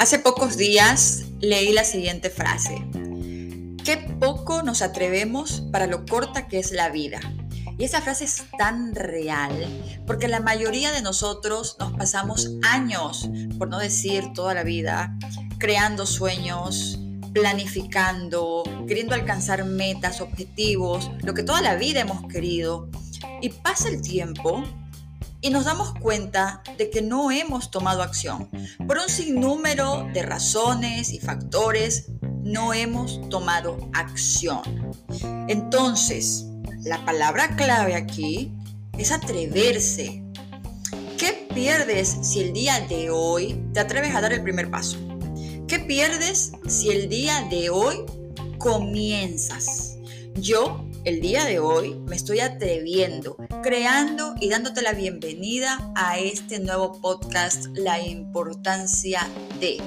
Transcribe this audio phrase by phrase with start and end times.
[0.00, 2.86] Hace pocos días leí la siguiente frase.
[3.84, 7.20] Qué poco nos atrevemos para lo corta que es la vida.
[7.76, 9.52] Y esa frase es tan real
[10.06, 13.28] porque la mayoría de nosotros nos pasamos años,
[13.58, 15.14] por no decir toda la vida,
[15.58, 16.98] creando sueños,
[17.34, 22.88] planificando, queriendo alcanzar metas, objetivos, lo que toda la vida hemos querido.
[23.42, 24.64] Y pasa el tiempo
[25.40, 28.48] y nos damos cuenta de que no hemos tomado acción.
[28.86, 32.08] Por un sinnúmero de razones y factores,
[32.42, 34.62] no hemos tomado acción.
[35.48, 36.46] Entonces,
[36.82, 38.52] la palabra clave aquí
[38.98, 40.22] es atreverse.
[41.18, 44.98] ¿Qué pierdes si el día de hoy te atreves a dar el primer paso?
[45.68, 48.04] ¿Qué pierdes si el día de hoy
[48.58, 49.99] comienzas?
[50.34, 56.58] Yo el día de hoy me estoy atreviendo, creando y dándote la bienvenida a este
[56.60, 59.28] nuevo podcast, La importancia
[59.60, 59.82] de,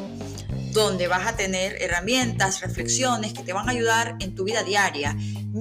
[0.71, 5.15] donde vas a tener herramientas, reflexiones que te van a ayudar en tu vida diaria,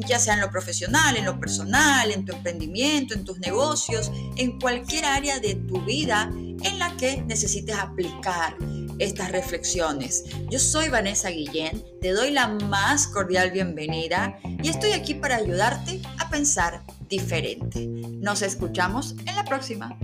[0.06, 4.58] ya sea en lo profesional, en lo personal, en tu emprendimiento, en tus negocios, en
[4.58, 8.56] cualquier área de tu vida en la que necesites aplicar
[9.03, 10.25] estas reflexiones.
[10.50, 16.00] Yo soy Vanessa Guillén, te doy la más cordial bienvenida y estoy aquí para ayudarte
[16.19, 17.86] a pensar diferente.
[17.86, 19.98] Nos escuchamos en la próxima.